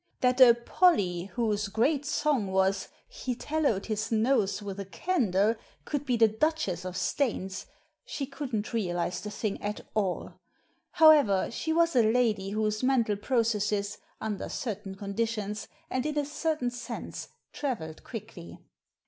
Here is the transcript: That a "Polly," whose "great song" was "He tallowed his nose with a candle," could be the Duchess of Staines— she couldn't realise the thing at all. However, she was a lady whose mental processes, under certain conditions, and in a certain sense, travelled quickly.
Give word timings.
That 0.21 0.41
a 0.41 0.55
"Polly," 0.55 1.25
whose 1.35 1.67
"great 1.67 2.07
song" 2.07 2.47
was 2.47 2.87
"He 3.07 3.35
tallowed 3.35 3.85
his 3.85 4.11
nose 4.11 4.59
with 4.59 4.79
a 4.79 4.85
candle," 4.85 5.53
could 5.85 6.07
be 6.07 6.17
the 6.17 6.27
Duchess 6.27 6.85
of 6.85 6.97
Staines— 6.97 7.67
she 8.03 8.25
couldn't 8.25 8.73
realise 8.73 9.19
the 9.21 9.29
thing 9.29 9.61
at 9.61 9.81
all. 9.93 10.39
However, 10.93 11.51
she 11.51 11.71
was 11.71 11.95
a 11.95 12.01
lady 12.01 12.49
whose 12.49 12.81
mental 12.81 13.15
processes, 13.15 13.99
under 14.19 14.49
certain 14.49 14.95
conditions, 14.95 15.67
and 15.87 16.03
in 16.03 16.17
a 16.17 16.25
certain 16.25 16.71
sense, 16.71 17.27
travelled 17.53 18.03
quickly. 18.03 18.57